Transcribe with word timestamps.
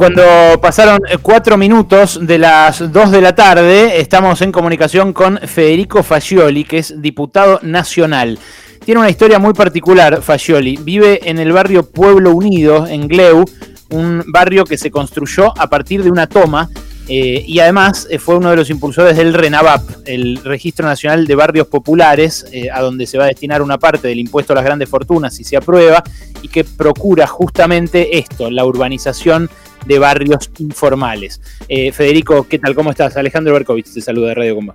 cuando 0.00 0.58
pasaron 0.62 0.98
cuatro 1.20 1.58
minutos 1.58 2.26
de 2.26 2.38
las 2.38 2.90
dos 2.90 3.10
de 3.10 3.20
la 3.20 3.34
tarde, 3.34 4.00
estamos 4.00 4.40
en 4.40 4.50
comunicación 4.50 5.12
con 5.12 5.38
Federico 5.40 6.02
Fascioli, 6.02 6.64
que 6.64 6.78
es 6.78 7.02
diputado 7.02 7.60
nacional. 7.62 8.38
Tiene 8.82 9.00
una 9.00 9.10
historia 9.10 9.38
muy 9.38 9.52
particular, 9.52 10.22
Fascioli. 10.22 10.78
Vive 10.78 11.28
en 11.28 11.38
el 11.38 11.52
barrio 11.52 11.90
Pueblo 11.90 12.30
Unido, 12.30 12.86
en 12.86 13.08
Gleu, 13.08 13.44
un 13.90 14.24
barrio 14.28 14.64
que 14.64 14.78
se 14.78 14.90
construyó 14.90 15.52
a 15.60 15.66
partir 15.66 16.02
de 16.02 16.10
una 16.10 16.26
toma 16.26 16.70
eh, 17.10 17.44
y 17.46 17.58
además 17.58 18.06
eh, 18.10 18.18
fue 18.18 18.36
uno 18.36 18.50
de 18.50 18.56
los 18.56 18.70
impulsores 18.70 19.16
del 19.16 19.34
RENAVAP, 19.34 19.82
el 20.06 20.38
Registro 20.44 20.86
Nacional 20.86 21.26
de 21.26 21.34
Barrios 21.34 21.66
Populares, 21.66 22.46
a 22.72 22.80
donde 22.80 23.06
se 23.06 23.18
va 23.18 23.24
a 23.24 23.28
destinar 23.28 23.60
una 23.60 23.78
parte 23.78 24.08
del 24.08 24.18
impuesto 24.18 24.52
a 24.52 24.56
las 24.56 24.64
grandes 24.64 24.88
fortunas 24.88 25.34
si 25.34 25.44
se 25.44 25.56
aprueba, 25.56 26.02
y 26.42 26.48
que 26.48 26.64
procura 26.64 27.26
justamente 27.26 28.16
esto, 28.18 28.50
la 28.50 28.64
urbanización 28.64 29.50
de 29.86 29.98
barrios 29.98 30.50
informales. 30.58 31.40
Eh, 31.68 31.92
Federico, 31.92 32.46
¿qué 32.48 32.58
tal? 32.58 32.74
¿Cómo 32.74 32.90
estás? 32.90 33.16
Alejandro 33.16 33.54
Berkovich 33.54 33.92
te 33.92 34.00
saluda 34.00 34.28
de 34.28 34.34
Radio 34.34 34.54
Comba. 34.54 34.74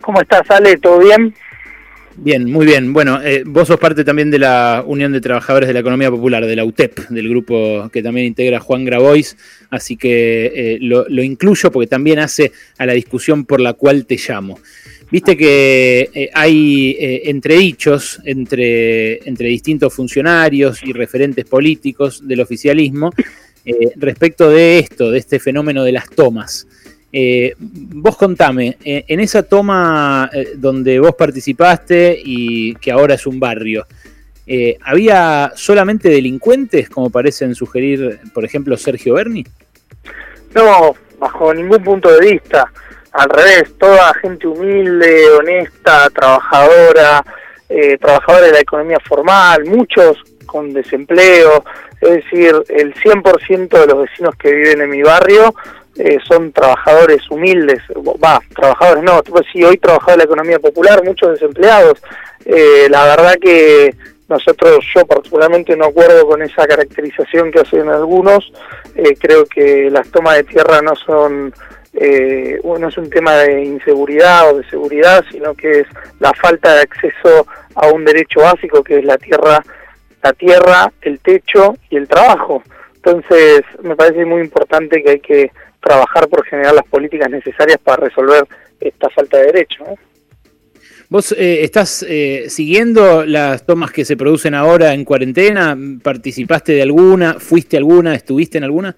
¿Cómo 0.00 0.20
estás, 0.20 0.50
Ale? 0.50 0.78
¿Todo 0.78 0.98
bien? 0.98 1.34
Bien, 2.16 2.50
muy 2.50 2.66
bien. 2.66 2.92
Bueno, 2.92 3.22
eh, 3.22 3.44
vos 3.46 3.68
sos 3.68 3.78
parte 3.78 4.04
también 4.04 4.30
de 4.30 4.38
la 4.38 4.84
Unión 4.86 5.12
de 5.12 5.20
Trabajadores 5.20 5.68
de 5.68 5.74
la 5.74 5.80
Economía 5.80 6.10
Popular, 6.10 6.44
de 6.44 6.56
la 6.56 6.64
UTEP, 6.64 7.08
del 7.08 7.28
grupo 7.28 7.88
que 7.92 8.02
también 8.02 8.26
integra 8.26 8.60
Juan 8.60 8.84
Grabois, 8.84 9.36
así 9.70 9.96
que 9.96 10.52
eh, 10.54 10.78
lo, 10.80 11.06
incluyo 11.22 11.70
porque 11.70 11.86
también 11.86 12.18
hace 12.18 12.52
a 12.78 12.86
la 12.86 12.92
discusión 12.92 13.44
por 13.44 13.60
la 13.60 13.74
cual 13.74 14.06
te 14.06 14.16
llamo. 14.16 14.58
Viste 15.10 15.36
que 15.36 16.30
hay 16.34 16.96
entredichos 17.00 18.20
entre, 18.24 19.28
entre 19.28 19.48
distintos 19.48 19.92
funcionarios 19.92 20.84
y 20.84 20.92
referentes 20.92 21.46
políticos 21.46 22.22
del 22.28 22.40
oficialismo 22.40 23.10
eh, 23.64 23.92
respecto 23.96 24.48
de 24.48 24.78
esto, 24.78 25.10
de 25.10 25.18
este 25.18 25.38
fenómeno 25.38 25.84
de 25.84 25.92
las 25.92 26.08
tomas. 26.08 26.66
Eh, 27.12 27.54
vos 27.58 28.16
contame, 28.16 28.76
eh, 28.84 29.04
en 29.08 29.20
esa 29.20 29.42
toma 29.42 30.30
donde 30.56 31.00
vos 31.00 31.14
participaste 31.14 32.20
y 32.22 32.74
que 32.76 32.92
ahora 32.92 33.14
es 33.14 33.26
un 33.26 33.40
barrio, 33.40 33.86
¿había 34.82 35.52
solamente 35.54 36.08
delincuentes, 36.08 36.88
como 36.88 37.08
parecen 37.08 37.54
sugerir, 37.54 38.18
por 38.34 38.44
ejemplo, 38.44 38.76
Sergio 38.76 39.14
Berni? 39.14 39.44
No, 40.54 40.96
bajo 41.20 41.54
ningún 41.54 41.84
punto 41.84 42.10
de 42.10 42.32
vista. 42.32 42.72
Al 43.12 43.28
revés, 43.30 43.76
toda 43.78 44.12
gente 44.14 44.48
humilde, 44.48 45.30
honesta, 45.30 46.10
trabajadora, 46.10 47.24
trabajadora 48.00 48.46
de 48.46 48.52
la 48.52 48.60
economía 48.60 48.98
formal, 49.06 49.64
muchos 49.66 50.16
con 50.46 50.72
desempleo, 50.72 51.64
es 52.00 52.10
decir, 52.24 52.54
el 52.68 52.92
100% 52.94 53.68
de 53.68 53.86
los 53.86 54.02
vecinos 54.02 54.34
que 54.36 54.52
viven 54.52 54.80
en 54.80 54.90
mi 54.90 55.02
barrio 55.02 55.54
eh, 56.00 56.18
son 56.26 56.50
trabajadores 56.52 57.22
humildes, 57.30 57.82
va, 58.24 58.40
trabajadores 58.54 59.04
no, 59.04 59.22
pues 59.22 59.46
sí, 59.52 59.62
hoy 59.62 59.76
trabajo 59.76 60.12
en 60.12 60.18
la 60.18 60.24
economía 60.24 60.58
popular, 60.58 61.04
muchos 61.04 61.32
desempleados, 61.32 62.00
eh, 62.44 62.86
la 62.88 63.04
verdad 63.04 63.34
que 63.40 63.94
nosotros, 64.28 64.84
yo 64.94 65.04
particularmente 65.04 65.76
no 65.76 65.86
acuerdo 65.86 66.26
con 66.26 66.40
esa 66.40 66.66
caracterización 66.66 67.50
que 67.50 67.60
hacen 67.60 67.88
algunos, 67.88 68.50
eh, 68.94 69.14
creo 69.18 69.44
que 69.44 69.90
las 69.90 70.08
tomas 70.10 70.36
de 70.36 70.44
tierra 70.44 70.80
no 70.80 70.94
son 70.94 71.52
eh, 71.92 72.60
no 72.64 72.88
es 72.88 72.96
un 72.96 73.10
tema 73.10 73.34
de 73.34 73.64
inseguridad 73.64 74.50
o 74.50 74.58
de 74.58 74.70
seguridad, 74.70 75.24
sino 75.30 75.54
que 75.54 75.80
es 75.80 75.86
la 76.20 76.32
falta 76.32 76.74
de 76.74 76.82
acceso 76.82 77.46
a 77.74 77.88
un 77.88 78.04
derecho 78.04 78.40
básico 78.40 78.84
que 78.84 79.00
es 79.00 79.04
la 79.04 79.18
tierra 79.18 79.62
la 80.22 80.32
tierra, 80.34 80.92
el 81.02 81.18
techo 81.20 81.76
y 81.88 81.96
el 81.96 82.06
trabajo. 82.06 82.62
Entonces, 82.96 83.62
me 83.82 83.96
parece 83.96 84.24
muy 84.26 84.42
importante 84.42 85.02
que 85.02 85.10
hay 85.10 85.20
que 85.20 85.50
trabajar 85.80 86.28
por 86.28 86.44
generar 86.46 86.74
las 86.74 86.84
políticas 86.84 87.30
necesarias 87.30 87.78
para 87.82 88.04
resolver 88.04 88.44
esta 88.80 89.08
falta 89.10 89.38
de 89.38 89.46
derecho. 89.46 89.84
¿Vos 91.08 91.32
eh, 91.32 91.64
estás 91.64 92.04
eh, 92.08 92.44
siguiendo 92.48 93.24
las 93.26 93.66
tomas 93.66 93.90
que 93.90 94.04
se 94.04 94.16
producen 94.16 94.54
ahora 94.54 94.94
en 94.94 95.04
cuarentena? 95.04 95.76
¿Participaste 96.02 96.72
de 96.72 96.82
alguna? 96.82 97.34
¿Fuiste 97.34 97.76
alguna? 97.76 98.14
¿Estuviste 98.14 98.58
en 98.58 98.64
alguna? 98.64 98.94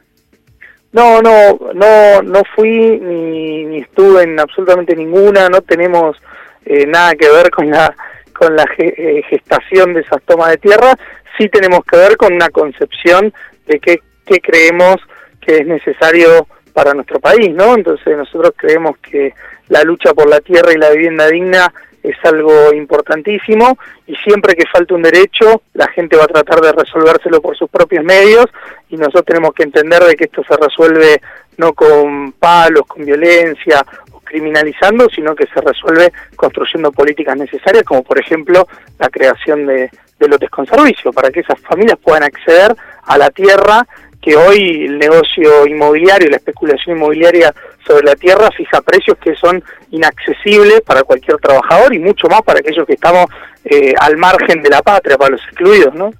No, 0.93 1.23
no, 1.23 1.59
no, 1.73 2.23
no 2.23 2.43
fui 2.55 3.01
ni, 3.01 3.65
ni 3.65 3.79
estuve 3.79 4.25
en 4.25 4.39
absolutamente 4.39 4.95
ninguna. 4.95 5.49
No 5.49 5.63
tenemos 5.63 6.19
eh, 6.67 6.87
nada 6.87 7.15
que 7.15 7.31
ver 7.31 7.51
con 7.51 7.71
la 7.71 7.95
con 8.33 8.57
la 8.57 8.65
eh, 8.79 9.23
gestación 9.29 9.95
de 9.95 10.01
esas 10.01 10.23
tomas 10.25 10.51
de 10.51 10.57
tierra, 10.59 10.95
sí 11.39 11.49
tenemos 11.49 11.81
que 11.85 11.97
ver 11.97 12.17
con 12.17 12.33
una 12.33 12.49
concepción 12.49 13.33
de 13.67 13.79
qué, 13.79 14.01
creemos 14.41 14.97
que 15.41 15.59
es 15.59 15.67
necesario 15.67 16.47
para 16.73 16.95
nuestro 16.95 17.21
país, 17.21 17.51
¿no? 17.51 17.75
Entonces 17.75 18.17
nosotros 18.17 18.53
creemos 18.57 18.99
que 18.99 19.35
la 19.69 19.83
lucha 19.83 20.15
por 20.15 20.29
la 20.29 20.41
tierra 20.41 20.73
y 20.73 20.79
la 20.79 20.91
vivienda 20.91 21.27
digna 21.29 21.73
es 22.03 22.17
algo 22.25 22.73
importantísimo 22.73 23.79
y 24.07 24.17
siempre 24.17 24.55
que 24.55 24.67
falte 24.67 24.93
un 24.93 25.03
derecho 25.03 25.63
la 25.75 25.87
gente 25.89 26.17
va 26.17 26.25
a 26.25 26.29
tratar 26.29 26.61
de 26.61 26.73
resolvérselo 26.73 27.41
por 27.41 27.57
sus 27.57 27.71
propios 27.71 28.05
medios 28.05 28.47
y 28.89 28.97
nosotros 28.97 29.25
tenemos 29.25 29.55
que 29.55 29.63
entender 29.63 30.03
de 30.03 30.17
que 30.17 30.25
esto 30.25 30.43
se 30.43 30.57
resuelve 30.57 31.21
no 31.59 31.73
con 31.75 32.33
palos, 32.33 32.87
con 32.89 33.05
violencia 33.05 33.85
criminalizando, 34.33 35.11
sino 35.11 35.35
que 35.35 35.47
se 35.53 35.61
resuelve 35.61 36.11
construyendo 36.37 36.91
políticas 36.91 37.37
necesarias, 37.37 37.85
como 37.85 38.03
por 38.03 38.19
ejemplo 38.19 38.67
la 38.99 39.11
creación 39.11 39.67
de, 39.67 39.91
lotes 40.21 40.51
con 40.51 40.65
servicio, 40.67 41.13
para 41.13 41.31
que 41.31 41.41
esas 41.41 41.61
familias 41.61 41.99
puedan 42.03 42.23
acceder 42.23 42.75
a 43.03 43.19
la 43.19 43.29
tierra 43.31 43.87
que 44.23 44.37
hoy 44.37 44.85
el 44.87 44.99
negocio 44.99 45.67
inmobiliario, 45.67 46.31
la 46.31 46.37
especulación 46.37 46.97
inmobiliaria 46.97 47.53
sobre 47.85 48.07
la 48.07 48.15
tierra 48.15 48.49
fija 48.57 48.81
precios 48.81 49.19
que 49.19 49.35
son 49.35 49.63
inaccesibles 49.91 50.81
para 50.83 51.03
cualquier 51.03 51.39
trabajador 51.39 51.93
y 51.93 51.99
mucho 51.99 52.29
más 52.29 52.43
para 52.43 52.61
aquellos 52.61 52.87
que 52.87 52.95
estamos 52.95 53.27
eh, 53.65 53.93
al 53.99 54.17
margen 54.17 54.63
de 54.63 54.71
la 54.71 54.81
patria, 54.81 55.19
para 55.19 55.33
los 55.33 55.43
excluidos, 55.43 55.93
¿no? 55.95 56.13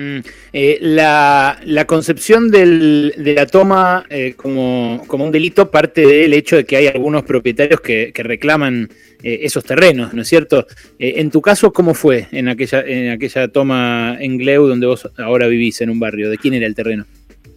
Mm, 0.00 0.20
eh, 0.54 0.78
la, 0.80 1.84
concepción 1.86 2.50
del, 2.50 3.12
de 3.18 3.34
la 3.34 3.44
toma 3.44 4.06
eh, 4.08 4.32
como, 4.34 5.02
un 5.06 5.30
delito 5.30 5.70
parte 5.70 6.06
del 6.06 6.32
hecho 6.32 6.56
de 6.56 6.64
que 6.64 6.76
hay 6.76 6.86
algunos 6.86 7.24
propietarios 7.24 7.82
que, 7.82 8.10
reclaman 8.16 8.88
eh, 9.22 9.40
esos 9.42 9.62
terrenos, 9.62 10.14
¿no 10.14 10.22
es 10.22 10.28
cierto? 10.28 10.66
en 10.98 11.30
tu 11.30 11.42
caso, 11.42 11.70
¿cómo 11.70 11.92
fue 11.92 12.28
en 12.32 12.48
aquella, 12.48 12.80
en 12.80 13.10
aquella 13.10 13.48
toma 13.48 14.16
en 14.18 14.38
Gleu 14.38 14.66
donde 14.66 14.86
vos 14.86 15.06
ahora 15.18 15.48
vivís 15.48 15.82
en 15.82 15.90
un 15.90 16.00
barrio? 16.00 16.30
¿De 16.30 16.38
quién 16.38 16.54
era 16.54 16.66
el 16.66 16.74
terreno? 16.74 17.04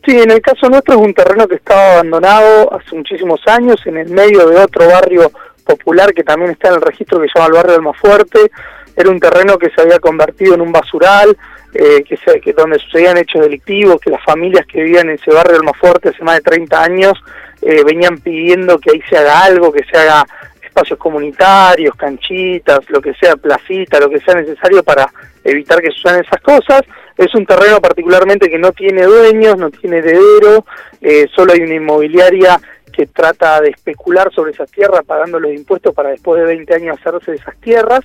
Sí, 0.06 0.18
en 0.18 0.32
el 0.32 0.42
caso 0.42 0.68
nuestro 0.70 0.96
es 0.96 1.02
un 1.02 1.14
terreno 1.14 1.48
que 1.48 1.56
estaba 1.56 1.94
abandonado 1.94 2.74
hace 2.74 2.94
muchísimos 2.94 3.40
años 3.48 3.80
en 3.86 3.96
el 3.96 4.10
medio 4.10 4.50
de 4.50 4.58
otro 4.58 4.86
barrio 4.86 5.32
popular 5.66 6.14
que 6.14 6.26
también 6.26 6.52
está 6.52 6.68
en 6.68 6.76
el 6.76 6.82
registro 6.82 7.22
que 7.22 7.28
se 7.30 7.40
llama 7.40 7.48
el 7.48 7.54
barrio 7.54 7.72
del 7.72 7.80
Almafuerte. 7.80 8.52
Era 8.98 9.10
un 9.10 9.20
terreno 9.20 9.58
que 9.58 9.70
se 9.70 9.82
había 9.82 10.00
convertido 10.00 10.56
en 10.56 10.62
un 10.62 10.74
basural, 10.74 11.38
eh, 11.74 12.04
que, 12.04 12.18
se, 12.18 12.40
que 12.40 12.54
donde 12.54 12.80
sucedían 12.80 13.18
hechos 13.18 13.42
delictivos, 13.42 14.00
que 14.00 14.12
las 14.12 14.24
familias 14.24 14.66
que 14.66 14.84
vivían 14.84 15.10
en 15.10 15.16
ese 15.16 15.32
barrio 15.32 15.60
del 15.60 15.70
Fuerte 15.76 16.10
hace 16.10 16.24
más 16.24 16.36
de 16.36 16.42
30 16.42 16.84
años 16.84 17.14
eh, 17.62 17.84
venían 17.84 18.18
pidiendo 18.20 18.78
que 18.78 18.92
ahí 18.92 19.02
se 19.10 19.18
haga 19.18 19.44
algo, 19.44 19.72
que 19.72 19.84
se 19.84 19.98
haga 19.98 20.26
espacios 20.62 20.98
comunitarios, 20.98 21.96
canchitas, 21.96 22.80
lo 22.90 23.00
que 23.02 23.14
sea, 23.14 23.36
placita, 23.36 24.00
lo 24.00 24.10
que 24.10 24.20
sea 24.20 24.34
necesario 24.36 24.84
para 24.84 25.12
evitar 25.44 25.82
que 25.82 25.92
sucedan 25.92 26.24
esas 26.24 26.42
cosas. 26.42 26.82
Es 27.16 27.34
un 27.36 27.46
terreno 27.46 27.80
particularmente 27.80 28.50
que 28.50 28.58
no 28.58 28.72
tiene 28.72 29.04
dueños, 29.04 29.58
no 29.58 29.70
tiene 29.70 29.98
heredero, 29.98 30.66
eh, 31.02 31.28
solo 31.36 31.54
hay 31.54 31.62
una 31.62 31.76
inmobiliaria 31.76 32.60
que 32.96 33.08
trata 33.08 33.60
de 33.60 33.70
especular 33.70 34.32
sobre 34.32 34.52
esas 34.52 34.72
tierras 34.72 35.04
pagando 35.06 35.40
los 35.40 35.52
impuestos 35.52 35.94
para 35.94 36.10
después 36.10 36.40
de 36.40 36.48
20 36.48 36.74
años 36.76 36.98
hacerse 37.00 37.32
de 37.32 37.38
esas 37.38 37.58
tierras. 37.58 38.02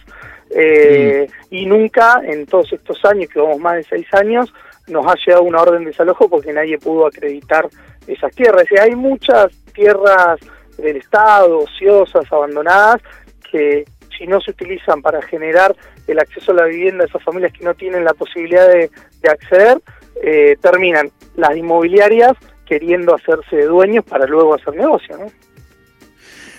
Eh, 0.51 1.29
y 1.51 1.67
nunca 1.67 2.23
en 2.25 2.47
todos 2.47 2.73
estos 2.73 3.05
años, 3.05 3.29
que 3.31 3.39
vamos 3.39 3.59
más 3.59 3.77
de 3.77 3.85
seis 3.85 4.07
años, 4.13 4.53
nos 4.87 5.07
ha 5.07 5.15
llegado 5.15 5.43
una 5.43 5.61
orden 5.61 5.81
de 5.85 5.91
desalojo 5.91 6.29
porque 6.29 6.53
nadie 6.53 6.79
pudo 6.79 7.07
acreditar 7.07 7.69
esas 8.07 8.35
tierras. 8.35 8.65
Es 8.71 8.81
hay 8.81 8.97
muchas 8.97 9.49
tierras 9.75 10.41
del 10.79 10.97
Estado, 10.97 11.59
ociosas, 11.59 12.25
abandonadas, 12.33 13.03
que 13.51 13.85
si 14.17 14.27
no 14.27 14.41
se 14.41 14.53
utilizan 14.53 15.03
para 15.03 15.21
generar 15.23 15.77
el 16.07 16.19
acceso 16.19 16.53
a 16.53 16.57
la 16.57 16.65
vivienda 16.65 17.05
de 17.05 17.11
esas 17.11 17.23
familias 17.23 17.53
que 17.53 17.65
no 17.65 17.75
tienen 17.75 18.05
la 18.05 18.15
posibilidad 18.15 18.67
de, 18.67 18.91
acceder, 19.29 19.79
eh, 20.23 20.57
terminan 20.63 21.11
las 21.37 21.55
inmobiliarias 21.57 22.33
queriendo 22.69 23.15
hacerse 23.15 23.65
dueños 23.65 24.05
para 24.05 24.27
luego 24.27 24.55
hacer 24.55 24.75
negocio. 24.75 25.17
¿no? 25.17 25.27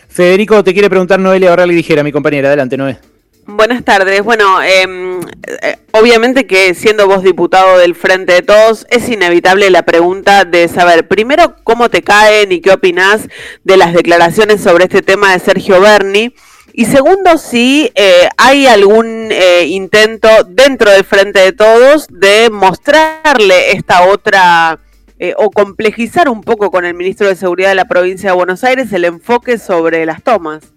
Federico, 0.07 0.63
te 0.63 0.73
quiere 0.73 0.89
preguntar 0.89 1.19
Noelia 1.19 1.51
Barral 1.51 1.71
y 1.71 1.75
dijera, 1.75 2.03
mi 2.03 2.11
compañera. 2.11 2.47
Adelante, 2.47 2.77
Noé. 2.77 2.97
Buenas 3.45 3.83
tardes. 3.83 4.21
Bueno, 4.21 4.61
em, 4.61 5.21
eh, 5.61 5.77
obviamente 5.91 6.45
que 6.45 6.75
siendo 6.75 7.07
vos 7.07 7.23
diputado 7.23 7.79
del 7.79 7.95
Frente 7.95 8.33
de 8.33 8.41
Todos, 8.43 8.85
es 8.91 9.09
inevitable 9.09 9.69
la 9.71 9.83
pregunta 9.83 10.45
de 10.45 10.67
saber, 10.67 11.07
primero, 11.07 11.55
cómo 11.63 11.89
te 11.89 12.03
caen 12.03 12.51
y 12.51 12.61
qué 12.61 12.71
opinás 12.71 13.27
de 13.63 13.77
las 13.77 13.93
declaraciones 13.93 14.61
sobre 14.61 14.83
este 14.83 15.01
tema 15.01 15.31
de 15.31 15.39
Sergio 15.39 15.81
Berni. 15.81 16.33
Y 16.73 16.85
segundo, 16.85 17.37
si 17.39 17.91
eh, 17.95 18.29
hay 18.37 18.67
algún 18.67 19.29
eh, 19.31 19.65
intento 19.65 20.29
dentro 20.47 20.91
del 20.91 21.03
Frente 21.03 21.39
de 21.39 21.51
Todos 21.51 22.07
de 22.09 22.49
mostrarle 22.51 23.71
esta 23.71 24.03
otra 24.03 24.79
eh, 25.19 25.33
o 25.37 25.51
complejizar 25.51 26.29
un 26.29 26.41
poco 26.41 26.71
con 26.71 26.85
el 26.85 26.93
ministro 26.93 27.27
de 27.27 27.35
Seguridad 27.35 27.69
de 27.69 27.75
la 27.75 27.85
provincia 27.85 28.31
de 28.31 28.35
Buenos 28.35 28.63
Aires 28.63 28.91
el 28.93 29.05
enfoque 29.05 29.57
sobre 29.57 30.05
las 30.05 30.23
tomas. 30.23 30.73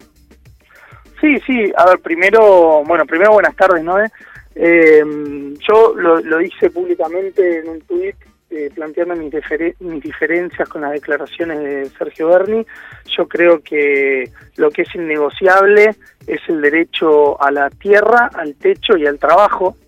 Sí, 1.20 1.38
sí, 1.46 1.72
a 1.76 1.86
ver, 1.86 2.00
primero, 2.00 2.82
bueno, 2.84 3.06
primero 3.06 3.32
buenas 3.32 3.54
tardes, 3.54 3.84
¿no? 3.84 3.96
Eh, 4.54 5.04
yo 5.66 5.94
lo, 5.96 6.20
lo 6.20 6.40
hice 6.40 6.70
públicamente 6.70 7.60
en 7.60 7.68
un 7.68 7.80
tuit 7.82 8.16
eh, 8.54 8.70
planteando 8.74 9.16
mis, 9.16 9.32
mis, 9.80 10.02
diferencias 10.02 10.68
con 10.68 10.82
las 10.82 10.92
declaraciones 10.92 11.58
de 11.58 11.88
Sergio 11.96 12.28
Berni. 12.28 12.66
Yo 13.16 13.26
creo 13.26 13.62
que 13.62 14.30
lo 14.56 14.70
que 14.70 14.82
es 14.82 14.94
innegociable 14.94 15.96
es 16.26 16.40
el 16.48 16.60
derecho 16.60 17.40
a 17.42 17.50
la 17.50 17.70
tierra, 17.70 18.28
al 18.34 18.54
techo 18.56 18.98
y 18.98 19.06
al 19.06 19.18
trabajo. 19.18 19.78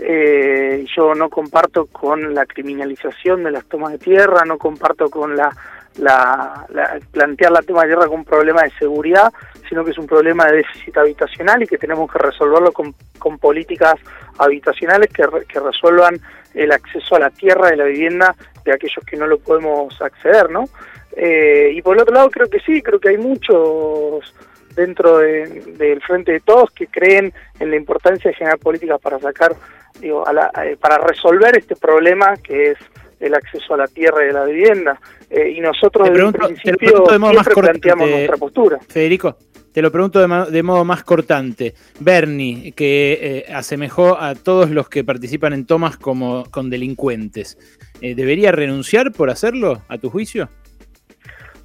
Eh, 0.00 0.84
yo 0.96 1.14
no 1.14 1.28
comparto 1.28 1.86
con 1.86 2.34
la 2.34 2.46
criminalización 2.46 3.44
de 3.44 3.50
las 3.50 3.64
tomas 3.66 3.92
de 3.92 3.98
tierra, 3.98 4.44
no 4.46 4.58
comparto 4.58 5.10
con 5.10 5.36
la, 5.36 5.54
la, 5.98 6.66
plantear 7.10 7.52
la 7.52 7.62
toma 7.62 7.82
de 7.82 7.88
tierra 7.88 8.06
como 8.06 8.18
un 8.18 8.24
problema 8.24 8.62
de 8.62 8.70
seguridad, 8.78 9.32
sino 9.68 9.84
que 9.84 9.90
es 9.90 9.98
un 9.98 10.06
problema 10.06 10.46
de 10.46 10.58
déficit 10.58 10.96
habitacional 10.96 11.62
y 11.62 11.66
que 11.66 11.78
tenemos 11.78 12.10
que 12.10 12.18
resolverlo 12.18 12.72
con, 12.72 12.94
con 13.18 13.38
políticas 13.38 13.94
habitacionales 14.38 15.10
que, 15.12 15.24
que 15.46 15.60
resuelvan 15.60 16.18
el 16.54 16.72
acceso 16.72 17.16
a 17.16 17.20
la 17.20 17.30
tierra 17.30 17.72
y 17.72 17.76
la 17.76 17.84
vivienda 17.84 18.34
de 18.64 18.72
aquellos 18.72 19.04
que 19.04 19.16
no 19.16 19.26
lo 19.26 19.38
podemos 19.38 20.00
acceder, 20.00 20.50
¿no? 20.50 20.64
Eh, 21.14 21.72
y 21.74 21.82
por 21.82 21.94
el 21.94 22.02
otro 22.02 22.14
lado 22.14 22.30
creo 22.30 22.48
que 22.48 22.60
sí, 22.60 22.80
creo 22.80 22.98
que 22.98 23.10
hay 23.10 23.18
muchos 23.18 24.34
dentro 24.74 25.18
del 25.18 26.02
frente 26.02 26.32
de 26.32 26.40
todos 26.40 26.70
que 26.70 26.86
creen 26.86 27.32
en 27.60 27.70
la 27.70 27.76
importancia 27.76 28.30
de 28.30 28.36
generar 28.36 28.58
políticas 28.58 29.00
para 29.00 29.18
sacar, 29.18 29.54
digo, 30.00 30.24
eh, 30.28 30.76
para 30.80 30.98
resolver 30.98 31.56
este 31.56 31.76
problema 31.76 32.36
que 32.36 32.72
es 32.72 32.78
el 33.20 33.34
acceso 33.34 33.74
a 33.74 33.76
la 33.76 33.86
tierra 33.86 34.26
y 34.26 34.30
a 34.30 34.32
la 34.32 34.44
vivienda. 34.44 35.00
Eh, 35.30 35.54
y 35.56 35.60
nosotros 35.60 36.08
desde 36.10 36.26
el 36.26 36.32
principio 36.32 37.06
siempre 37.06 37.54
planteamos 37.54 38.10
nuestra 38.10 38.36
postura. 38.36 38.78
Federico, 38.88 39.36
te 39.72 39.80
lo 39.80 39.90
pregunto 39.90 40.20
de, 40.20 40.62
modo 40.62 40.84
más 40.84 41.02
cortante. 41.02 41.74
Bernie, 41.98 42.72
que 42.72 43.46
eh, 43.48 43.52
asemejó 43.52 44.20
a 44.20 44.34
todos 44.34 44.70
los 44.70 44.90
que 44.90 45.02
participan 45.02 45.54
en 45.54 45.64
tomas 45.64 45.96
como 45.96 46.44
con 46.50 46.68
delincuentes, 46.68 47.56
eh, 48.02 48.14
¿debería 48.14 48.52
renunciar 48.52 49.12
por 49.12 49.30
hacerlo, 49.30 49.80
a 49.88 49.96
tu 49.96 50.10
juicio? 50.10 50.50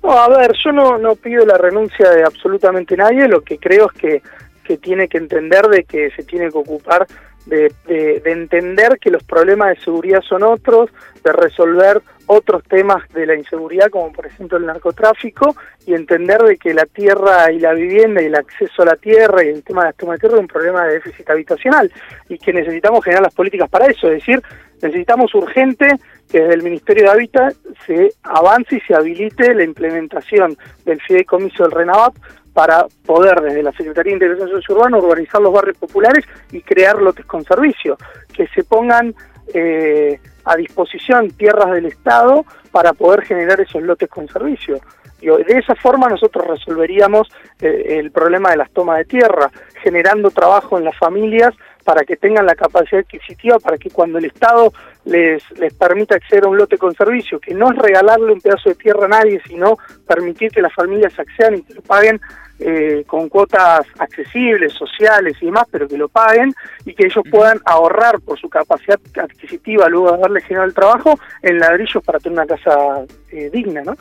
No, 0.03 0.11
a 0.11 0.29
ver, 0.29 0.53
yo 0.63 0.71
no, 0.71 0.97
no 0.97 1.15
pido 1.15 1.45
la 1.45 1.57
renuncia 1.57 2.09
de 2.11 2.23
absolutamente 2.23 2.95
nadie, 2.95 3.27
lo 3.27 3.41
que 3.41 3.57
creo 3.57 3.89
es 3.93 3.99
que, 3.99 4.21
que 4.63 4.77
tiene 4.77 5.07
que 5.07 5.17
entender 5.17 5.67
de 5.67 5.83
que 5.83 6.11
se 6.11 6.23
tiene 6.23 6.49
que 6.49 6.57
ocupar 6.57 7.07
de, 7.47 7.73
de, 7.85 8.21
entender 8.25 8.99
que 8.99 9.09
los 9.09 9.23
problemas 9.23 9.69
de 9.69 9.83
seguridad 9.83 10.21
son 10.21 10.43
otros, 10.43 10.89
de 11.23 11.31
resolver 11.31 12.01
otros 12.25 12.61
temas 12.63 13.07
de 13.13 13.25
la 13.25 13.35
inseguridad, 13.35 13.89
como 13.89 14.11
por 14.11 14.25
ejemplo 14.25 14.57
el 14.57 14.65
narcotráfico, 14.65 15.55
y 15.85 15.93
entender 15.93 16.41
de 16.41 16.57
que 16.57 16.73
la 16.73 16.85
tierra 16.85 17.49
y 17.51 17.59
la 17.59 17.73
vivienda 17.73 18.21
y 18.21 18.25
el 18.25 18.35
acceso 18.35 18.81
a 18.81 18.85
la 18.85 18.95
tierra 18.97 19.43
y 19.43 19.49
el 19.49 19.63
tema 19.63 19.83
de 19.83 19.89
la 19.89 19.93
toma 19.93 20.13
de 20.13 20.19
tierra 20.19 20.35
es 20.35 20.41
un 20.41 20.47
problema 20.47 20.85
de 20.85 20.95
déficit 20.95 21.29
habitacional 21.29 21.91
y 22.27 22.37
que 22.37 22.51
necesitamos 22.51 23.03
generar 23.03 23.23
las 23.23 23.33
políticas 23.33 23.69
para 23.69 23.87
eso, 23.87 24.07
es 24.07 24.15
decir, 24.15 24.41
necesitamos 24.81 25.33
urgente 25.35 25.87
que 26.29 26.41
desde 26.41 26.55
el 26.55 26.63
Ministerio 26.63 27.03
de 27.03 27.09
Hábitat 27.09 27.53
se 27.85 28.09
avance 28.23 28.75
y 28.75 28.81
se 28.81 28.93
habilite 28.93 29.53
la 29.53 29.63
implementación 29.63 30.57
del 30.85 31.01
fideicomiso 31.01 31.63
del 31.63 31.71
RENAVAP 31.71 32.15
para 32.53 32.87
poder 33.05 33.39
desde 33.41 33.61
la 33.61 33.71
Secretaría 33.71 34.11
de 34.11 34.15
Integración 34.15 34.49
Sociourbana 34.49 34.97
urbanizar 34.97 35.39
los 35.39 35.53
barrios 35.53 35.77
populares 35.77 36.25
y 36.51 36.61
crear 36.61 36.99
lotes 36.99 37.25
con 37.25 37.43
servicio, 37.43 37.97
que 38.33 38.47
se 38.47 38.63
pongan 38.63 39.13
eh, 39.53 40.19
a 40.43 40.55
disposición 40.55 41.29
tierras 41.31 41.71
del 41.71 41.85
Estado 41.85 42.45
para 42.71 42.93
poder 42.93 43.21
generar 43.25 43.61
esos 43.61 43.83
lotes 43.83 44.09
con 44.09 44.27
servicio. 44.27 44.79
de 45.21 45.57
esa 45.57 45.75
forma 45.75 46.09
nosotros 46.09 46.47
resolveríamos 46.47 47.27
eh, 47.61 47.99
el 47.99 48.11
problema 48.11 48.49
de 48.51 48.57
las 48.57 48.71
tomas 48.71 48.97
de 48.97 49.05
tierra, 49.05 49.51
generando 49.83 50.31
trabajo 50.31 50.77
en 50.77 50.85
las 50.85 50.97
familias 50.97 51.53
para 51.87 52.03
que 52.03 52.17
tengan 52.17 52.45
la 52.45 52.53
capacidad 52.53 52.99
adquisitiva, 52.99 53.59
para 53.59 53.77
que 53.77 53.89
cuando 53.89 54.17
el 54.17 54.25
Estado 54.25 54.73
les, 55.05 55.41
les 55.57 55.73
permita 55.73 56.15
acceder 56.15 56.43
a 56.43 56.49
un 56.49 56.57
lote 56.57 56.77
con 56.77 56.93
servicio, 56.93 57.39
que 57.39 57.53
no 57.53 57.71
es 57.71 57.77
regalarle 57.77 58.33
un 58.33 58.41
pedazo 58.41 58.67
de 58.67 58.75
tierra 58.75 59.05
a 59.05 59.07
nadie, 59.07 59.41
sino 59.47 59.77
permitir 60.05 60.51
que 60.51 60.61
las 60.61 60.73
familias 60.73 61.17
accedan 61.17 61.55
y 61.55 61.61
que 61.61 61.75
lo 61.75 61.81
paguen 61.83 62.19
eh, 62.59 63.05
con 63.07 63.29
cuotas 63.29 63.85
accesibles, 63.99 64.73
sociales 64.73 65.37
y 65.39 65.45
demás, 65.45 65.63
pero 65.71 65.87
que 65.87 65.97
lo 65.97 66.09
paguen 66.09 66.53
y 66.83 66.93
que 66.93 67.05
ellos 67.05 67.23
puedan 67.31 67.61
ahorrar 67.63 68.19
por 68.19 68.37
su 68.37 68.49
capacidad 68.49 68.99
adquisitiva 69.23 69.87
luego 69.87 70.11
de 70.11 70.17
haberle 70.17 70.41
generado 70.41 70.67
el 70.67 70.73
trabajo 70.73 71.17
en 71.41 71.57
ladrillos 71.57 72.03
para 72.03 72.19
tener 72.19 72.37
una 72.37 72.47
casa 72.47 73.05
eh, 73.31 73.49
digna, 73.49 73.81
¿no? 73.83 73.95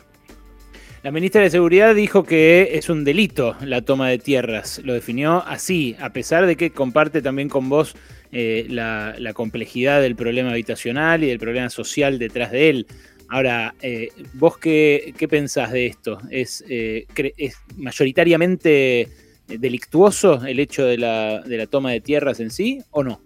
La 1.07 1.11
ministra 1.11 1.41
de 1.41 1.49
Seguridad 1.49 1.95
dijo 1.95 2.25
que 2.25 2.71
es 2.73 2.89
un 2.89 3.05
delito 3.05 3.55
la 3.61 3.81
toma 3.81 4.09
de 4.09 4.17
tierras. 4.17 4.81
Lo 4.83 4.91
definió 4.93 5.41
así, 5.47 5.95
a 6.01 6.09
pesar 6.09 6.45
de 6.45 6.57
que 6.57 6.71
comparte 6.71 7.21
también 7.21 7.47
con 7.47 7.69
vos 7.69 7.95
eh, 8.33 8.65
la, 8.67 9.15
complejidad 9.33 10.01
del 10.01 10.17
problema 10.17 10.51
habitacional 10.51 11.23
y 11.23 11.27
del 11.27 11.39
problema 11.39 11.69
social 11.69 12.19
detrás 12.19 12.51
de 12.51 12.69
él. 12.69 12.87
Ahora, 13.29 13.73
eh, 13.81 14.09
¿vos 14.33 14.57
qué, 14.57 15.13
pensás 15.29 15.71
de 15.71 15.85
esto? 15.85 16.17
¿Es, 16.29 16.61
eh, 16.67 17.05
¿Es, 17.37 17.55
mayoritariamente 17.77 19.07
delictuoso 19.47 20.45
el 20.45 20.59
hecho 20.59 20.83
de 20.83 20.97
la, 20.97 21.39
de 21.39 21.57
la 21.57 21.67
toma 21.67 21.91
de 21.91 22.01
tierras 22.01 22.41
en 22.41 22.51
sí 22.51 22.81
o 22.91 23.05
no? 23.05 23.21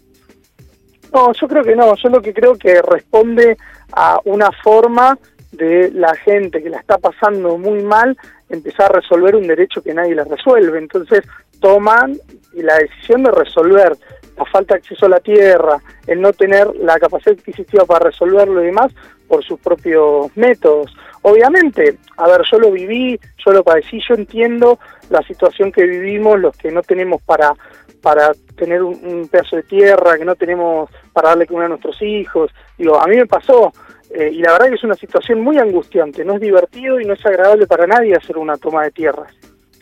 No, 1.12 1.34
yo 1.34 1.48
creo 1.48 1.64
que 1.64 1.76
no. 1.76 1.96
Yo 1.96 2.10
lo 2.10 2.22
que 2.22 2.32
creo 2.32 2.56
que 2.56 2.80
responde 2.80 3.58
a 3.92 4.20
una 4.26 4.52
forma 4.64 5.18
de 5.52 5.92
la 5.92 6.16
gente 6.16 6.62
que 6.62 6.70
la 6.70 6.80
está 6.80 6.98
pasando 6.98 7.58
muy 7.58 7.84
mal 7.84 8.18
empezar 8.50 8.92
a 8.92 9.00
resolver 9.00 9.36
un 9.36 9.48
derecho 9.48 9.82
que 9.82 9.94
nadie 9.94 10.16
le 10.16 10.24
resuelve. 10.24 10.78
Entonces 10.78 11.22
toman 11.60 12.18
la 12.54 12.78
decisión 12.78 13.24
de 13.24 13.32
resolver 13.32 13.94
la 14.38 14.46
falta 14.46 14.74
de 14.74 14.80
acceso 14.80 15.06
a 15.06 15.10
la 15.10 15.20
tierra, 15.20 15.78
el 16.08 16.22
no 16.22 16.34
tener 16.34 16.68
la 16.78 17.00
capacidad 17.00 17.38
adquisitiva 17.38 17.86
para 17.86 18.06
resolverlo 18.06 18.62
y 18.62 18.68
demás 18.68 18.92
por 19.28 19.44
sus 19.44 19.60
propios 19.60 20.36
métodos. 20.36 20.94
Obviamente, 21.24 21.98
a 22.18 22.28
ver, 22.28 22.42
yo 22.52 22.60
lo 22.60 22.72
viví, 22.72 23.20
yo 23.46 23.52
lo 23.52 23.64
padecí, 23.64 24.00
yo 24.08 24.16
entiendo 24.16 24.80
la 25.10 25.22
situación 25.22 25.72
que 25.72 25.84
vivimos, 25.84 26.40
los 26.40 26.58
que 26.58 26.72
no 26.72 26.82
tenemos 26.82 27.22
para 27.22 27.54
para 28.02 28.32
tener 28.56 28.82
un, 28.82 29.28
pedazo 29.32 29.58
de 29.58 29.64
tierra, 29.64 30.18
que 30.18 30.26
no 30.26 30.36
tenemos 30.36 30.90
para 31.14 31.30
darle 31.30 31.46
comer 31.46 31.66
a 31.66 31.70
nuestros 31.70 32.02
hijos. 32.02 32.52
Digo, 32.78 33.00
a 33.00 33.08
mí 33.08 33.16
me 33.16 33.28
pasó, 33.28 33.72
eh, 34.14 34.30
y 34.32 34.42
la 34.42 34.54
verdad 34.54 34.70
que 34.70 34.76
es 34.76 34.84
una 34.84 34.96
situación 34.96 35.42
muy 35.42 35.58
angustiante, 35.58 36.26
no 36.26 36.36
es 36.36 36.42
divertido 36.42 37.00
y 37.00 37.06
no 37.06 37.14
es 37.14 37.26
agradable 37.26 37.68
para 37.68 37.88
nadie 37.88 38.16
hacer 38.16 38.38
una 38.38 38.58
toma 38.58 38.84
de 38.84 38.92
tierras. 38.92 39.34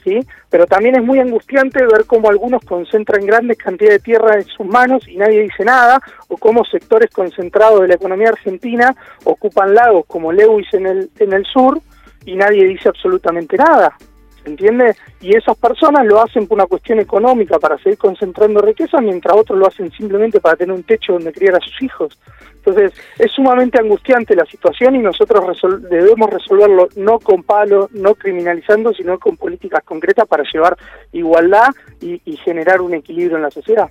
¿Sí? 0.03 0.17
Pero 0.49 0.65
también 0.65 0.95
es 0.95 1.03
muy 1.03 1.19
angustiante 1.19 1.85
ver 1.85 2.05
cómo 2.07 2.29
algunos 2.29 2.63
concentran 2.63 3.25
grandes 3.25 3.57
cantidades 3.57 3.99
de 3.99 4.05
tierra 4.05 4.35
en 4.35 4.45
sus 4.45 4.65
manos 4.65 5.05
y 5.09 5.17
nadie 5.17 5.41
dice 5.41 5.65
nada, 5.65 5.99
o 6.29 6.37
cómo 6.37 6.63
sectores 6.63 7.09
concentrados 7.11 7.81
de 7.81 7.89
la 7.89 7.95
economía 7.95 8.29
argentina 8.29 8.95
ocupan 9.25 9.75
lagos 9.75 10.05
como 10.07 10.31
Lewis 10.31 10.73
en 10.73 10.87
el, 10.87 11.09
en 11.19 11.33
el 11.33 11.45
sur 11.45 11.81
y 12.25 12.37
nadie 12.37 12.65
dice 12.65 12.87
absolutamente 12.87 13.57
nada. 13.57 13.97
¿Entiende? 14.45 14.95
Y 15.21 15.35
esas 15.35 15.57
personas 15.57 16.05
lo 16.05 16.21
hacen 16.21 16.47
por 16.47 16.57
una 16.57 16.65
cuestión 16.65 16.99
económica, 16.99 17.59
para 17.59 17.77
seguir 17.77 17.97
concentrando 17.97 18.61
riqueza, 18.61 19.01
mientras 19.01 19.35
otros 19.35 19.59
lo 19.59 19.67
hacen 19.67 19.91
simplemente 19.91 20.39
para 20.39 20.55
tener 20.55 20.75
un 20.75 20.83
techo 20.83 21.13
donde 21.13 21.31
criar 21.31 21.55
a 21.55 21.59
sus 21.59 21.81
hijos. 21.81 22.17
Entonces, 22.55 22.91
es 23.17 23.31
sumamente 23.31 23.79
angustiante 23.79 24.35
la 24.35 24.45
situación 24.45 24.95
y 24.95 24.99
nosotros 24.99 25.59
debemos 25.89 26.29
resolverlo 26.29 26.89
no 26.95 27.19
con 27.19 27.43
palo, 27.43 27.89
no 27.93 28.15
criminalizando, 28.15 28.93
sino 28.93 29.17
con 29.17 29.37
políticas 29.37 29.83
concretas 29.83 30.27
para 30.27 30.43
llevar 30.43 30.77
igualdad 31.13 31.69
y 32.01 32.37
generar 32.43 32.81
un 32.81 32.93
equilibrio 32.93 33.37
en 33.37 33.43
la 33.43 33.51
sociedad. 33.51 33.89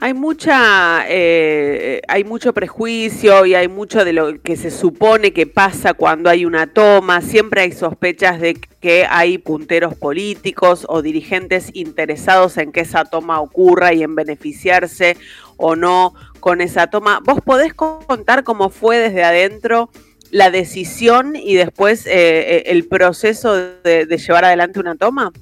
Hay 0.00 0.14
mucha, 0.14 1.04
eh, 1.08 2.02
hay 2.06 2.22
mucho 2.22 2.52
prejuicio 2.52 3.44
y 3.46 3.56
hay 3.56 3.66
mucho 3.66 4.04
de 4.04 4.12
lo 4.12 4.40
que 4.40 4.56
se 4.56 4.70
supone 4.70 5.32
que 5.32 5.48
pasa 5.48 5.92
cuando 5.92 6.30
hay 6.30 6.44
una 6.44 6.68
toma. 6.68 7.20
Siempre 7.20 7.62
hay 7.62 7.72
sospechas 7.72 8.40
de 8.40 8.54
que 8.54 9.06
hay 9.10 9.38
punteros 9.38 9.96
políticos 9.96 10.86
o 10.88 11.02
dirigentes 11.02 11.70
interesados 11.74 12.58
en 12.58 12.70
que 12.70 12.82
esa 12.82 13.06
toma 13.06 13.40
ocurra 13.40 13.92
y 13.92 14.04
en 14.04 14.14
beneficiarse 14.14 15.16
o 15.56 15.74
no 15.74 16.14
con 16.38 16.60
esa 16.60 16.86
toma. 16.86 17.18
¿Vos 17.24 17.40
podés 17.40 17.74
contar 17.74 18.44
cómo 18.44 18.70
fue 18.70 18.98
desde 18.98 19.24
adentro 19.24 19.90
la 20.30 20.52
decisión 20.52 21.34
y 21.34 21.56
después 21.56 22.06
eh, 22.06 22.12
eh, 22.12 22.62
el 22.66 22.86
proceso 22.86 23.56
de 23.56 24.06
llevar 24.06 24.44
adelante 24.44 24.78
una 24.78 24.94
toma? 24.94 25.32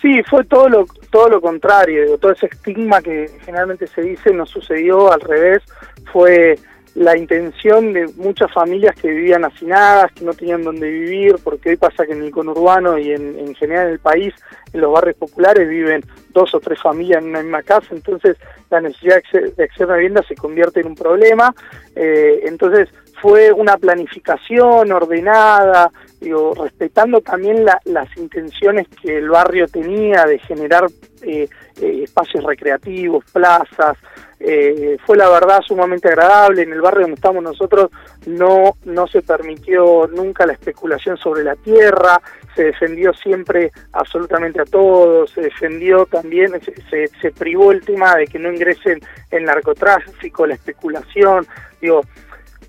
Sí, 0.00 0.22
fue 0.22 0.44
todo 0.44 0.68
lo, 0.68 0.86
todo 1.10 1.28
lo 1.28 1.40
contrario, 1.40 2.16
todo 2.18 2.32
ese 2.32 2.46
estigma 2.46 3.02
que 3.02 3.30
generalmente 3.44 3.86
se 3.86 4.00
dice 4.00 4.32
no 4.32 4.46
sucedió, 4.46 5.12
al 5.12 5.20
revés, 5.20 5.62
fue 6.10 6.58
la 6.94 7.16
intención 7.16 7.92
de 7.92 8.08
muchas 8.16 8.52
familias 8.52 8.96
que 8.96 9.08
vivían 9.08 9.44
hacinadas, 9.44 10.12
que 10.12 10.24
no 10.24 10.34
tenían 10.34 10.62
dónde 10.62 10.90
vivir, 10.90 11.36
porque 11.42 11.70
hoy 11.70 11.76
pasa 11.76 12.04
que 12.04 12.12
en 12.12 12.22
el 12.22 12.30
conurbano 12.30 12.98
y 12.98 13.12
en, 13.12 13.54
general 13.54 13.86
en 13.86 13.92
el 13.92 13.98
país, 14.00 14.34
en 14.72 14.80
los 14.80 14.92
barrios 14.92 15.16
populares 15.16 15.68
viven 15.68 16.04
dos 16.30 16.54
o 16.54 16.60
tres 16.60 16.80
familias 16.80 17.22
en 17.22 17.30
una 17.30 17.42
misma 17.42 17.62
casa, 17.62 17.88
entonces 17.92 18.36
la 18.70 18.80
necesidad 18.80 19.22
de 19.32 19.64
acceder 19.64 19.90
a 19.90 19.96
vivienda 19.96 20.22
se 20.26 20.34
convierte 20.34 20.80
en 20.80 20.88
un 20.88 20.94
problema. 20.94 21.54
Eh, 21.94 22.42
entonces 22.44 22.88
fue 23.20 23.52
una 23.52 23.76
planificación 23.76 24.90
ordenada, 24.90 25.90
digo, 26.20 26.54
respetando 26.54 27.20
también 27.20 27.64
las 27.64 28.16
intenciones 28.16 28.88
que 29.02 29.18
el 29.18 29.28
barrio 29.28 29.66
tenía 29.68 30.24
de 30.24 30.38
generar 30.38 30.86
eh, 31.22 31.48
eh, 31.80 32.00
espacios 32.04 32.44
recreativos, 32.44 33.24
plazas, 33.32 33.96
eh, 34.42 34.96
fue 35.04 35.18
la 35.18 35.28
verdad 35.28 35.60
sumamente 35.60 36.08
agradable. 36.08 36.62
En 36.62 36.72
el 36.72 36.80
barrio 36.80 37.02
donde 37.02 37.16
estamos 37.16 37.42
nosotros 37.42 37.90
no, 38.26 38.76
no 38.84 39.06
se 39.06 39.20
permitió 39.20 40.08
nunca 40.08 40.46
la 40.46 40.54
especulación 40.54 41.18
sobre 41.18 41.44
la 41.44 41.56
tierra, 41.56 42.20
se 42.56 42.64
defendió 42.64 43.12
siempre 43.12 43.70
absolutamente 43.92 44.62
a 44.62 44.64
todos, 44.64 45.30
se 45.30 45.42
defendió 45.42 46.06
también, 46.06 46.52
se, 46.90 47.08
se, 47.08 47.30
privó 47.32 47.70
el 47.70 47.82
tema 47.82 48.16
de 48.16 48.26
que 48.26 48.38
no 48.38 48.50
ingresen 48.50 49.00
el 49.30 49.44
narcotráfico, 49.44 50.46
la 50.46 50.54
especulación. 50.54 51.46
Digo, 51.80 52.00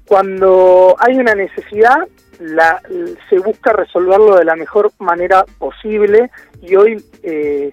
cuando 0.05 0.95
hay 0.99 1.17
una 1.17 1.35
necesidad, 1.35 2.05
la, 2.39 2.81
se 3.29 3.39
busca 3.39 3.71
resolverlo 3.71 4.35
de 4.35 4.45
la 4.45 4.55
mejor 4.55 4.91
manera 4.99 5.45
posible 5.57 6.29
y 6.61 6.75
hoy 6.75 7.05
eh, 7.23 7.71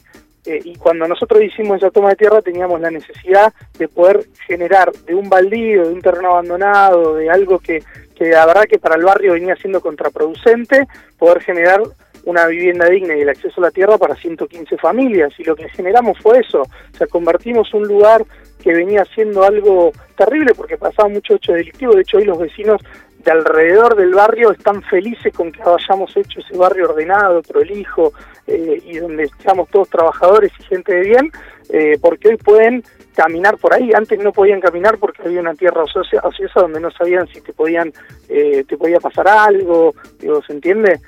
eh, 0.49 0.62
y 0.64 0.76
cuando 0.76 1.07
nosotros 1.07 1.43
hicimos 1.43 1.76
esa 1.76 1.90
toma 1.90 2.09
de 2.11 2.17
tierra 2.17 2.40
teníamos 2.40 2.81
la 2.81 2.90
necesidad 2.90 3.52
de 3.78 3.87
poder 3.87 4.26
generar 4.47 4.90
de 4.93 5.14
un 5.14 5.28
baldío, 5.28 5.87
de 5.87 5.93
un 5.93 6.00
terreno 6.00 6.31
abandonado, 6.31 7.17
de 7.17 7.28
algo 7.28 7.59
que, 7.59 7.83
que 8.17 8.31
la 8.31 8.47
verdad 8.47 8.64
que 8.64 8.78
para 8.78 8.97
el 8.97 9.05
barrio 9.05 9.35
venía 9.35 9.57
siendo 9.57 9.83
contraproducente, 9.83 10.88
poder 11.19 11.43
generar 11.43 11.83
una 12.25 12.47
vivienda 12.47 12.88
digna 12.88 13.14
y 13.14 13.21
el 13.21 13.28
acceso 13.28 13.61
a 13.61 13.64
la 13.64 13.71
tierra 13.71 13.99
para 13.99 14.17
115 14.17 14.78
familias. 14.78 15.33
Y 15.38 15.45
lo 15.45 15.55
que 15.55 15.69
generamos 15.69 16.19
fue 16.19 16.38
eso, 16.40 16.62
o 16.62 16.97
sea, 16.97 17.07
convertimos 17.07 17.75
un 17.75 17.87
lugar 17.87 18.25
que 18.62 18.73
venía 18.73 19.05
siendo 19.14 19.45
algo 19.45 19.93
terrible 20.17 20.55
porque 20.55 20.78
pasaba 20.78 21.11
mucho 21.11 21.35
hecho 21.35 21.52
delictivo, 21.52 21.95
de 21.95 22.00
hecho 22.00 22.17
hoy 22.17 22.25
los 22.25 22.38
vecinos 22.38 22.81
de 23.25 23.31
alrededor 23.33 23.97
del 23.97 24.15
barrio 24.15 24.53
están 24.53 24.83
felices 24.83 25.33
con 25.35 25.51
que 25.51 25.61
hayamos 25.63 26.17
hecho 26.17 26.41
ese 26.41 26.57
barrio 26.57 26.89
ordenado, 26.89 27.43
prolijo, 27.43 28.13
eh, 28.47 28.81
y 28.85 28.99
donde 28.99 29.25
estamos 29.25 29.69
todos 29.71 29.89
trabajadores 29.91 30.53
y 30.59 30.63
gente 30.65 30.95
de 30.95 31.01
bien, 31.01 31.33
eh, 31.71 31.99
porque 32.01 32.29
hoy 32.29 32.37
pueden 32.37 32.85
caminar 33.15 33.59
por 33.59 33.75
ahí. 33.75 33.91
Antes 33.95 34.19
no 34.21 34.33
podían 34.33 34.61
caminar 34.61 34.99
porque 34.99 35.23
había 35.23 35.41
una 35.41 35.55
tierra 35.55 35.83
ociosa 35.85 36.61
donde 36.61 36.81
no 36.81 36.91
sabían 36.93 37.27
si 37.29 37.41
te 37.41 37.53
podían 37.53 37.93
eh, 38.29 38.65
te 38.69 38.77
podía 38.77 39.01
pasar 39.01 39.27
algo, 39.29 39.95
digo, 40.21 40.41
¿se 40.47 40.53
entiende? 40.53 41.01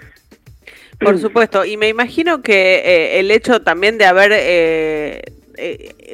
Por 0.99 1.19
supuesto, 1.19 1.65
y 1.65 1.79
me 1.79 1.89
imagino 1.89 2.43
que 2.43 3.19
el 3.19 3.31
hecho 3.31 3.63
también 3.63 3.97
de 3.97 4.05
haber 4.05 4.33
eh, 4.35 5.23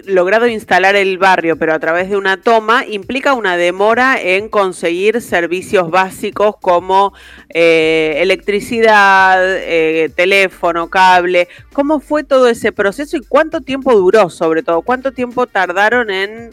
logrado 0.05 0.47
instalar 0.47 0.97
el 0.97 1.19
barrio, 1.19 1.57
pero 1.57 1.75
a 1.75 1.79
través 1.79 2.11
de 2.11 2.17
una 2.17 2.37
toma, 2.37 2.85
implica 2.87 3.35
una 3.35 3.57
demora 3.57 4.21
en 4.21 4.49
conseguir 4.49 5.21
servicios 5.21 5.91
básicos 5.91 6.57
como 6.61 7.13
eh, 7.49 8.19
electricidad, 8.19 9.39
eh, 9.45 10.11
teléfono, 10.15 10.89
cable. 10.89 11.49
¿Cómo 11.73 12.01
fue 12.01 12.25
todo 12.25 12.49
ese 12.49 12.73
proceso 12.73 13.17
y 13.17 13.21
cuánto 13.21 13.61
tiempo 13.61 13.95
duró, 13.95 14.31
sobre 14.31 14.63
todo? 14.63 14.83
¿Cuánto 14.83 15.13
tiempo 15.13 15.47
tardaron 15.47 16.11
en 16.11 16.51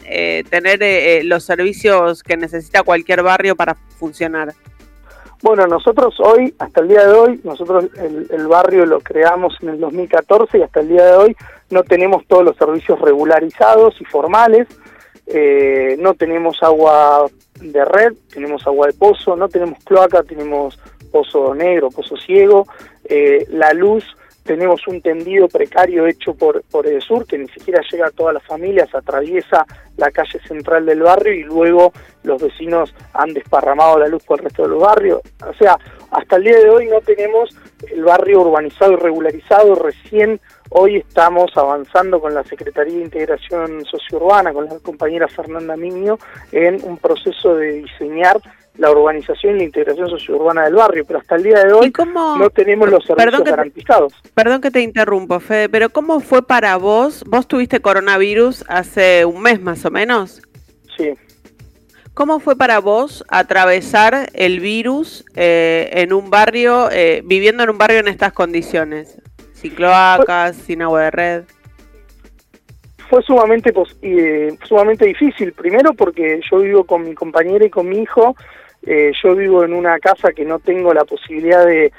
tener 0.50 1.24
los 1.24 1.44
servicios 1.44 2.22
que 2.22 2.36
necesita 2.36 2.82
cualquier 2.82 3.22
barrio 3.22 3.56
para 3.56 3.76
funcionar? 3.98 4.54
Bueno, 5.44 5.66
nosotros 5.66 6.18
hoy, 6.20 6.54
hasta 6.58 6.80
el 6.80 6.88
día 6.88 7.06
de 7.06 7.12
hoy, 7.12 7.40
nosotros 7.44 7.84
el, 7.98 8.46
barrio 8.46 8.86
lo 8.86 8.98
creamos 9.00 9.54
en 9.60 9.68
el 9.68 9.78
2014 9.78 10.56
y 10.56 10.62
hasta 10.62 10.80
el 10.80 10.88
día 10.88 11.04
de 11.04 11.16
hoy 11.16 11.36
no 11.68 11.82
tenemos 11.82 12.26
todos 12.26 12.42
los 12.46 12.56
servicios 12.56 12.98
regularizados 12.98 13.94
y 14.00 14.06
formales, 14.06 14.66
eh, 15.26 15.96
no 15.98 16.14
tenemos 16.14 16.62
agua 16.62 17.26
de 17.60 17.84
red, 17.84 18.14
tenemos 18.32 18.66
agua 18.66 18.86
de 18.86 18.94
pozo, 18.94 19.36
no 19.36 19.50
tenemos 19.50 19.84
cloaca, 19.84 20.22
tenemos 20.22 20.80
pozo 21.12 21.54
negro, 21.54 21.90
pozo 21.90 22.16
ciego, 22.16 22.66
eh, 23.04 23.44
la 23.50 23.74
luz 23.74 24.16
tenemos 24.44 24.86
un 24.86 25.00
tendido 25.00 25.48
precario 25.48 26.06
hecho 26.06 26.34
por, 26.34 26.62
por 26.64 26.84
sur 27.02 27.26
que 27.26 27.38
ni 27.38 27.48
siquiera 27.48 27.80
llega 27.90 28.06
a 28.06 28.10
todas 28.10 28.34
las 28.34 28.44
familias, 28.44 28.94
atraviesa 28.94 29.66
la 29.96 30.10
calle 30.10 30.38
central 30.46 30.86
del 30.86 31.02
barrio 31.02 31.32
y 31.32 31.42
luego 31.42 31.92
los 32.22 32.40
vecinos 32.42 32.94
han 33.14 33.32
desparramado 33.32 33.98
la 33.98 34.06
luz 34.06 34.22
por 34.24 34.38
el 34.38 34.44
resto 34.44 34.62
de 34.62 34.68
los 34.68 34.82
barrios. 34.82 35.20
O 35.46 35.54
sea, 35.54 35.78
hasta 36.10 36.36
el 36.36 36.44
día 36.44 36.58
de 36.58 36.70
hoy 36.70 36.86
no 36.86 37.00
tenemos 37.00 37.56
el 37.90 38.04
barrio 38.04 38.42
urbanizado 38.42 38.92
y 38.92 38.96
regularizado, 38.96 39.74
recién 39.74 40.40
hoy 40.70 40.96
estamos 40.96 41.50
avanzando 41.56 42.20
con 42.20 42.34
la 42.34 42.44
Secretaría 42.44 42.98
de 42.98 43.04
Integración 43.04 43.84
Sociourbana, 43.84 44.52
con 44.52 44.66
la 44.66 44.78
compañera 44.80 45.28
Fernanda 45.28 45.76
Miño, 45.76 46.18
en 46.52 46.82
un 46.84 46.98
proceso 46.98 47.54
de 47.56 47.72
diseñar 47.72 48.40
la 48.76 48.90
urbanización 48.90 49.54
y 49.54 49.58
la 49.58 49.64
integración 49.64 50.08
sociourbana 50.08 50.64
del 50.64 50.74
barrio, 50.74 51.04
pero 51.06 51.20
hasta 51.20 51.36
el 51.36 51.44
día 51.44 51.62
de 51.62 51.72
hoy 51.72 51.92
no 52.14 52.50
tenemos 52.50 52.90
los 52.90 53.04
servicios 53.04 53.44
garantizados. 53.44 54.14
perdón 54.34 54.60
que 54.60 54.70
te 54.70 54.80
interrumpo, 54.80 55.38
Fede, 55.40 55.68
pero 55.68 55.90
¿cómo 55.90 56.20
fue 56.20 56.44
para 56.46 56.76
vos? 56.76 57.24
Vos 57.26 57.46
tuviste 57.46 57.80
coronavirus 57.80 58.64
hace 58.68 59.24
un 59.24 59.42
mes 59.42 59.60
más 59.60 59.84
o 59.84 59.90
menos. 59.90 60.42
Sí. 60.96 61.14
¿Cómo 62.14 62.38
fue 62.38 62.56
para 62.56 62.78
vos 62.78 63.24
atravesar 63.28 64.28
el 64.34 64.60
virus 64.60 65.24
eh, 65.34 65.90
en 65.94 66.12
un 66.12 66.30
barrio, 66.30 66.88
eh, 66.90 67.22
viviendo 67.24 67.64
en 67.64 67.70
un 67.70 67.78
barrio 67.78 67.98
en 67.98 68.08
estas 68.08 68.32
condiciones? 68.32 69.20
Sin 69.52 69.74
cloacas, 69.74 70.56
sin 70.56 70.82
agua 70.82 71.02
de 71.02 71.10
red 71.10 71.44
fue 73.08 73.22
sumamente 73.22 73.72
eh, 74.02 74.56
sumamente 74.64 75.06
difícil 75.06 75.52
primero 75.52 75.92
porque 75.94 76.40
yo 76.50 76.58
vivo 76.58 76.84
con 76.84 77.04
mi 77.04 77.14
compañera 77.14 77.64
y 77.64 77.70
con 77.70 77.88
mi 77.88 77.98
hijo 77.98 78.34
eh, 78.86 79.12
yo 79.22 79.34
vivo 79.34 79.64
en 79.64 79.72
una 79.72 79.98
casa 79.98 80.32
que 80.32 80.44
no 80.44 80.58
tengo 80.58 80.92
la 80.92 81.04
posibilidad 81.04 81.64
de, 81.64 81.92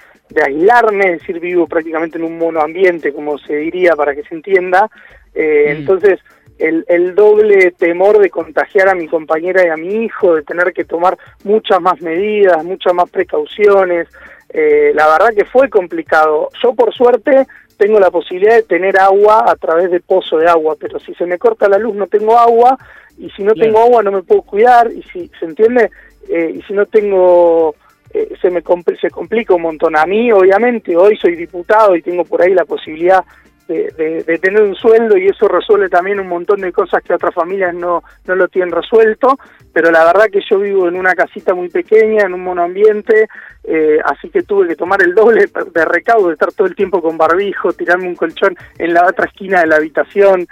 aislarme, 0.43 1.13
es 1.13 1.19
decir, 1.19 1.39
vivo 1.39 1.67
prácticamente 1.67 2.17
en 2.17 2.23
un 2.23 2.37
monoambiente, 2.37 3.13
como 3.13 3.37
se 3.37 3.55
diría 3.57 3.95
para 3.95 4.15
que 4.15 4.23
se 4.23 4.35
entienda. 4.35 4.89
Eh, 5.33 5.67
mm. 5.67 5.79
Entonces, 5.79 6.19
el, 6.57 6.85
el, 6.87 7.15
doble 7.15 7.71
temor 7.71 8.17
de 8.19 8.29
contagiar 8.29 8.89
a 8.89 8.95
mi 8.95 9.07
compañera 9.07 9.65
y 9.65 9.69
a 9.69 9.77
mi 9.77 10.05
hijo, 10.05 10.35
de 10.35 10.43
tener 10.43 10.73
que 10.73 10.85
tomar 10.85 11.17
muchas 11.43 11.79
más 11.81 12.01
medidas, 12.01 12.63
muchas 12.63 12.93
más 12.93 13.09
precauciones, 13.09 14.07
eh, 14.49 14.93
la 14.95 15.07
verdad 15.07 15.33
que 15.35 15.45
fue 15.45 15.69
complicado. 15.69 16.49
Yo, 16.63 16.73
por 16.73 16.93
suerte, 16.93 17.45
tengo 17.77 17.99
la 17.99 18.09
posibilidad 18.09 18.55
de 18.55 18.63
tener 18.63 18.97
agua 18.97 19.43
a 19.47 19.55
través 19.55 19.91
de 19.91 19.99
pozo 19.99 20.37
de 20.37 20.47
agua, 20.47 20.77
pero 20.79 20.99
si 20.99 21.13
se 21.15 21.25
me 21.25 21.37
corta 21.37 21.67
la 21.67 21.77
luz 21.77 21.93
no 21.95 22.07
tengo 22.07 22.37
agua, 22.37 22.77
y 23.17 23.29
si 23.31 23.43
no 23.43 23.53
tengo 23.53 23.79
agua 23.79 24.01
no 24.01 24.11
me 24.11 24.23
puedo 24.23 24.43
cuidar, 24.43 24.89
y 24.91 25.03
si, 25.03 25.29
¿se 25.39 25.45
entiende? 25.45 25.91
Eh, 26.29 26.55
y 26.55 26.61
si 26.63 26.73
no 26.73 26.85
tengo, 26.85 27.75
eh, 28.13 28.35
se 28.41 28.49
me 28.49 28.61
se 28.99 29.09
complica 29.09 29.53
un 29.53 29.63
montón. 29.63 29.95
A 29.95 30.05
mí, 30.05 30.31
obviamente, 30.31 30.95
hoy 30.95 31.17
soy 31.17 31.35
diputado 31.35 31.95
y 31.95 32.01
tengo 32.01 32.23
por 32.25 32.41
ahí 32.41 32.53
la 32.53 32.65
posibilidad 32.65 33.23
de, 33.67 34.39
tener 34.41 34.61
un 34.61 34.75
sueldo 34.75 35.17
y 35.17 35.27
eso 35.27 35.47
resuelve 35.47 35.89
también 35.89 36.19
un 36.19 36.27
montón 36.27 36.61
de 36.61 36.71
cosas 36.71 37.01
que 37.03 37.13
otras 37.15 37.33
familias 37.33 37.73
no, 37.73 38.03
no 38.25 38.35
lo 38.35 38.47
tienen 38.47 38.71
resuelto, 38.71 39.39
pero 39.73 39.89
la 39.89 40.05
verdad 40.05 40.29
que 40.31 40.41
yo 40.47 40.59
vivo 40.59 40.87
en 40.87 40.95
una 40.95 41.15
casita 41.15 41.55
muy 41.55 41.69
pequeña, 41.69 42.25
en 42.25 42.35
un 42.35 42.43
monoambiente, 42.43 43.27
eh, 43.63 43.97
así 44.05 44.29
que 44.29 44.43
tuve 44.43 44.67
que 44.67 44.75
tomar 44.75 45.01
el 45.01 45.15
doble 45.15 45.45
de 45.73 45.85
recaudo, 45.85 46.27
de 46.27 46.33
estar 46.33 46.51
todo 46.53 46.67
el 46.67 46.75
tiempo 46.75 47.01
con 47.01 47.17
barbijo, 47.17 47.73
tirarme 47.73 48.07
un 48.07 48.15
colchón 48.15 48.55
en 48.77 48.93
la 48.93 49.07
otra 49.07 49.25
esquina 49.25 49.61
de 49.61 49.67
la 49.67 49.77
habitación. 49.77 50.47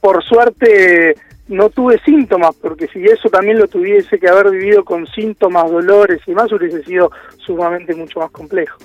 por 0.00 0.24
suerte 0.24 1.14
no 1.48 1.70
tuve 1.70 1.98
síntomas, 2.04 2.54
porque 2.56 2.88
si 2.88 3.04
eso 3.04 3.28
también 3.28 3.58
lo 3.58 3.68
tuviese 3.68 4.18
que 4.18 4.28
haber 4.28 4.50
vivido 4.50 4.84
con 4.84 5.06
síntomas, 5.06 5.70
dolores 5.70 6.20
y 6.26 6.32
más, 6.32 6.50
hubiese 6.52 6.82
sido 6.84 7.10
sumamente 7.38 7.94
mucho 7.94 8.20
más 8.20 8.30
complejo. 8.30 8.78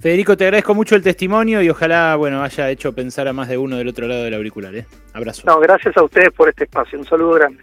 Federico, 0.00 0.36
te 0.36 0.44
agradezco 0.44 0.74
mucho 0.74 0.94
el 0.94 1.02
testimonio 1.02 1.60
y 1.60 1.68
ojalá, 1.70 2.14
bueno, 2.14 2.42
haya 2.42 2.70
hecho 2.70 2.94
pensar 2.94 3.26
a 3.26 3.32
más 3.32 3.48
de 3.48 3.58
uno 3.58 3.76
del 3.76 3.88
otro 3.88 4.06
lado 4.06 4.22
del 4.22 4.34
auricular. 4.34 4.74
¿eh? 4.76 4.86
Abrazo. 5.12 5.42
No, 5.44 5.58
gracias 5.58 5.96
a 5.96 6.04
ustedes 6.04 6.30
por 6.30 6.48
este 6.48 6.64
espacio. 6.64 6.98
Un 7.00 7.04
saludo 7.04 7.32
grande. 7.32 7.60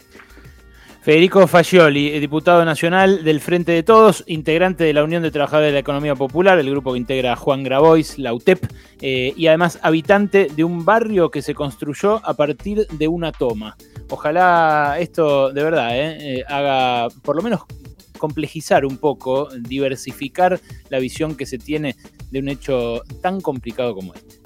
Federico 1.05 1.45
Fagioli, 1.45 2.19
diputado 2.19 2.65
nacional 2.65 3.23
del 3.23 3.39
Frente 3.39 3.71
de 3.71 3.83
Todos, 3.83 4.23
integrante 4.25 4.83
de 4.85 4.91
la 4.91 5.03
Unión 5.03 5.21
de 5.21 5.29
Trabajadores 5.29 5.69
de 5.69 5.73
la 5.73 5.81
Economía 5.81 6.15
Popular, 6.15 6.57
el 6.57 6.71
grupo 6.71 6.93
que 6.93 6.97
integra 6.97 7.35
Juan 7.35 7.61
Grabois, 7.61 8.17
la 8.17 8.33
UTEP, 8.33 8.65
eh, 9.01 9.31
y 9.37 9.45
además 9.45 9.77
habitante 9.83 10.47
de 10.55 10.63
un 10.63 10.83
barrio 10.83 11.29
que 11.29 11.43
se 11.43 11.53
construyó 11.53 12.27
a 12.27 12.33
partir 12.33 12.87
de 12.87 13.07
una 13.07 13.31
toma. 13.31 13.77
Ojalá 14.09 14.95
esto 14.99 15.53
de 15.53 15.63
verdad 15.63 15.95
eh, 15.95 16.39
eh, 16.39 16.43
haga 16.47 17.09
por 17.21 17.35
lo 17.35 17.43
menos 17.43 17.61
complejizar 18.17 18.83
un 18.83 18.97
poco, 18.97 19.49
diversificar 19.59 20.59
la 20.89 20.97
visión 20.97 21.37
que 21.37 21.45
se 21.45 21.59
tiene 21.59 21.95
de 22.31 22.39
un 22.39 22.49
hecho 22.49 23.03
tan 23.21 23.41
complicado 23.41 23.93
como 23.93 24.15
este. 24.15 24.44